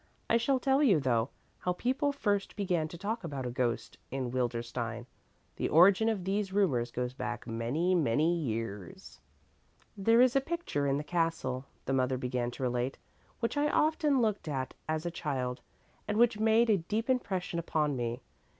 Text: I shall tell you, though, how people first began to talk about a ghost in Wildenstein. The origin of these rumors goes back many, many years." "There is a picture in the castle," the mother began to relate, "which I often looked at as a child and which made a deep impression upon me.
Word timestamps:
I 0.31 0.37
shall 0.37 0.57
tell 0.59 0.81
you, 0.81 0.99
though, 0.99 1.29
how 1.59 1.73
people 1.73 2.11
first 2.11 2.55
began 2.55 2.87
to 2.87 2.97
talk 2.97 3.23
about 3.23 3.45
a 3.45 3.51
ghost 3.51 3.99
in 4.09 4.31
Wildenstein. 4.31 5.05
The 5.57 5.69
origin 5.69 6.09
of 6.09 6.23
these 6.23 6.51
rumors 6.51 6.89
goes 6.89 7.13
back 7.13 7.45
many, 7.45 7.93
many 7.93 8.35
years." 8.35 9.19
"There 9.95 10.19
is 10.19 10.35
a 10.35 10.41
picture 10.41 10.87
in 10.87 10.97
the 10.97 11.03
castle," 11.03 11.65
the 11.85 11.93
mother 11.93 12.17
began 12.17 12.49
to 12.49 12.63
relate, 12.63 12.97
"which 13.41 13.55
I 13.57 13.69
often 13.69 14.21
looked 14.21 14.47
at 14.47 14.73
as 14.89 15.05
a 15.05 15.11
child 15.11 15.61
and 16.07 16.17
which 16.17 16.39
made 16.39 16.71
a 16.71 16.77
deep 16.79 17.07
impression 17.07 17.59
upon 17.59 17.95
me. 17.95 18.23